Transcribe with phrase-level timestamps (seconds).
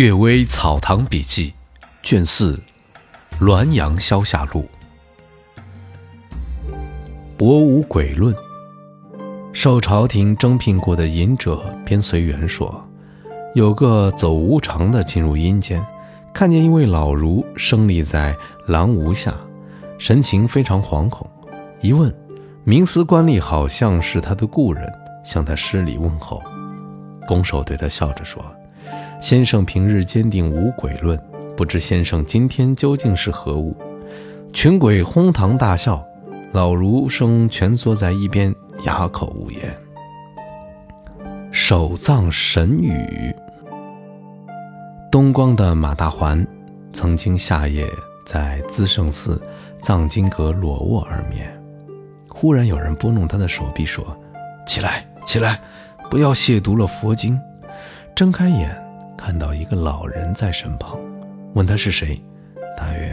[0.02, 1.50] 《岳微草堂笔记》
[2.02, 2.58] 卷四
[3.44, 4.66] 《滦阳消夏录》
[7.36, 8.34] 博无鬼论。
[9.52, 12.82] 受朝廷征聘过的隐者边随缘说，
[13.54, 15.84] 有个走无常的进入阴间，
[16.32, 18.34] 看见一位老儒生立在
[18.68, 19.34] 廊屋下，
[19.98, 21.30] 神情非常惶恐。
[21.82, 22.10] 一问，
[22.64, 24.90] 明司官吏好像是他的故人，
[25.26, 26.42] 向他施礼问候。
[27.28, 28.42] 拱手对他笑着说。
[29.20, 31.18] 先生平日坚定无鬼论，
[31.54, 33.76] 不知先生今天究竟是何物？
[34.50, 36.02] 群鬼哄堂大笑，
[36.52, 38.52] 老儒生蜷缩在一边，
[38.84, 39.76] 哑口无言。
[41.52, 43.34] 守藏神语。
[45.12, 46.44] 东光的马大环
[46.90, 47.86] 曾经夏夜
[48.24, 49.40] 在资圣寺
[49.82, 51.46] 藏经阁裸卧而眠，
[52.26, 54.02] 忽然有人拨弄他的手臂，说
[54.66, 55.60] ：“起来，起来，
[56.08, 57.38] 不要亵渎了佛经。”
[58.16, 58.89] 睁开眼。
[59.22, 60.98] 看到一个老人在身旁，
[61.52, 62.20] 问他是谁，
[62.74, 63.12] 大约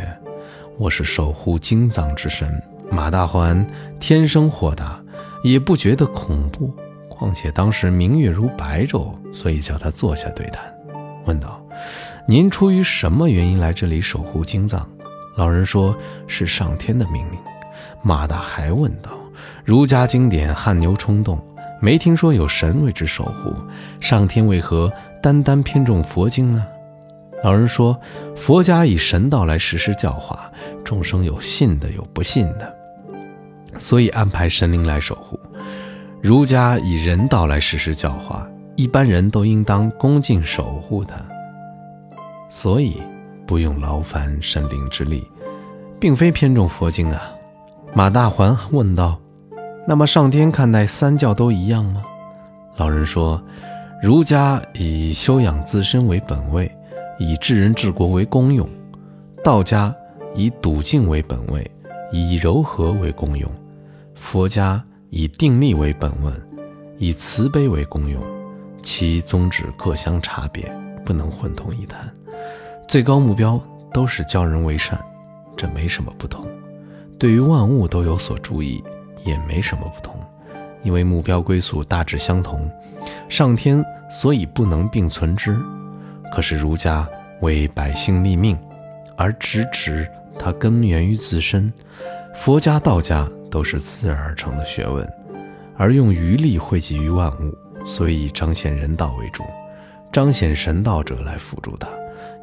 [0.78, 2.50] 我是守护经藏之神
[2.90, 3.68] 马大环。
[4.00, 5.00] 天生豁达，
[5.44, 6.74] 也不觉得恐怖。
[7.10, 10.64] 况且当时明月如白昼，所以叫他坐下对谈。
[11.26, 11.62] 问道
[12.26, 14.88] ：“您出于什么原因来这里守护经藏？”
[15.36, 15.94] 老人说
[16.26, 17.38] ：“是上天的命令。”
[18.02, 19.12] 马大还问道
[19.66, 21.38] ：“儒家经典汗牛充栋，
[21.82, 23.54] 没听说有神为之守护，
[24.00, 24.90] 上天为何？”
[25.22, 26.66] 单单偏重佛经呢？
[27.44, 27.96] 老人说
[28.36, 30.52] ：“佛家以神道来实施教化
[30.84, 32.76] 众生，有信的，有不信的，
[33.78, 35.40] 所以安排神灵来守护。
[36.20, 41.16] 儒家以人道来实施教化，一般人都应当恭敬守护他，
[42.50, 43.00] 所以
[43.46, 45.24] 不用劳烦神灵之力，
[46.00, 47.22] 并非偏重佛经啊。”
[47.94, 49.20] 马大环问道
[49.88, 52.04] ：“那么上天看待三教都一样吗？”
[52.78, 53.40] 老人说。
[54.00, 56.72] 儒家以修养自身为本位，
[57.18, 58.68] 以治人治国为功用；
[59.44, 59.94] 道家
[60.36, 61.70] 以笃静为本位，
[62.12, 63.50] 以柔和为功用；
[64.14, 66.32] 佛家以定力为本问，
[67.00, 68.22] 以慈悲为功用。
[68.84, 70.72] 其宗旨各相差别，
[71.04, 72.08] 不能混同一谈。
[72.88, 73.60] 最高目标
[73.92, 75.04] 都是教人为善，
[75.58, 76.48] 这没什么不同。
[77.18, 78.84] 对于万物都有所注意，
[79.26, 80.16] 也没什么不同。
[80.88, 82.72] 因为目标归宿大致相同，
[83.28, 85.60] 上天所以不能并存之。
[86.32, 87.06] 可是儒家
[87.42, 88.58] 为百姓立命，
[89.18, 90.10] 而直指
[90.40, 91.70] 它根源于自身；
[92.34, 95.06] 佛家、道家都是自然而成的学问，
[95.76, 97.54] 而用余力汇集于万物，
[97.86, 99.44] 所以彰显人道为主，
[100.10, 101.90] 彰显神道者来辅助它，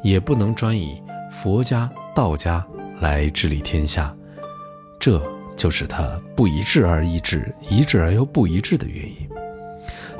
[0.03, 1.01] 也不能专以
[1.31, 2.63] 佛家、道家
[2.99, 4.15] 来治理天下。
[4.99, 5.19] 这。
[5.55, 9.29] 就是它不一致而一致，一致而又不一致的原因。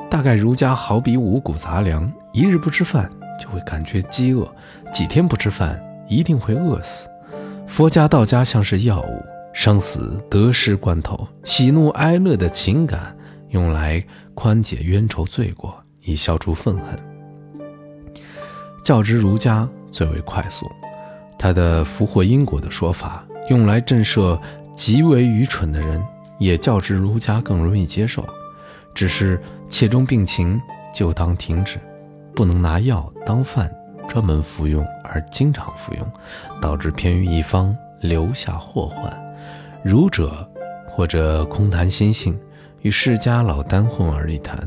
[0.10, 3.10] 大概儒家好比五谷杂粮，一日不吃饭
[3.42, 4.48] 就会感觉饥饿，
[4.94, 7.10] 几天不吃饭一定会饿死。
[7.68, 13.14] 佛家、道家像是药物，生死得失关头，喜怒哀乐的情感
[13.50, 14.02] 用来
[14.36, 16.98] 宽解冤仇罪过，以消除愤恨。
[18.84, 20.72] 较之儒家最为快速，
[21.38, 24.40] 他的福祸因果的说法用来震慑。
[24.76, 26.04] 极为愚蠢的人，
[26.38, 28.26] 也较之儒家更容易接受。
[28.94, 30.62] 只是切中病情
[30.94, 31.80] 就当停止，
[32.34, 33.70] 不能拿药当饭
[34.08, 36.12] 专门服用而经常服用，
[36.62, 39.12] 导致偏于一方，留下祸患。
[39.84, 40.50] 儒者
[40.88, 42.40] 或者空谈心性，
[42.82, 44.58] 与世家老单混而一谈；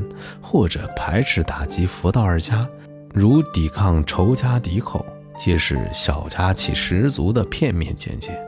[0.41, 2.67] 或者排斥打击佛道二家，
[3.13, 5.05] 如抵抗仇家敌寇，
[5.37, 8.39] 皆是小家气十足的片面见解。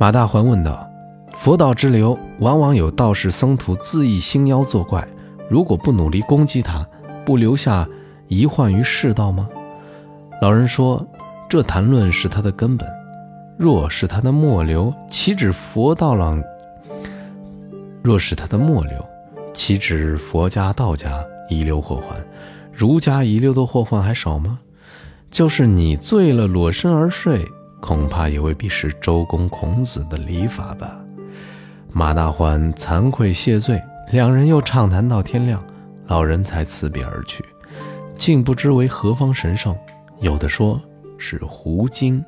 [0.00, 0.88] 马大环问道
[1.34, 5.06] ：“佛道之流，往往有道士僧徒自缢星妖作怪，
[5.50, 6.86] 如果不努力攻击他，
[7.26, 7.84] 不留下
[8.28, 9.48] 遗患于世道吗？”
[10.40, 11.04] 老人说
[11.50, 12.88] ：“这谈论是他的根本，
[13.58, 16.40] 若是他的末流，岂止佛道浪？
[18.00, 19.04] 若是他的末流，
[19.52, 22.16] 岂止佛家、道家遗留祸患？
[22.72, 24.60] 儒家遗留的祸患还少吗？
[25.28, 27.44] 就是你醉了，裸身而睡。”
[27.80, 30.98] 恐怕也未必是周公孔子的礼法吧。
[31.92, 33.82] 马大欢惭愧谢罪，
[34.12, 35.62] 两人又畅谈到天亮，
[36.06, 37.44] 老人才辞别而去，
[38.16, 39.76] 竟不知为何方神圣，
[40.20, 40.80] 有的说
[41.16, 42.24] 是狐精。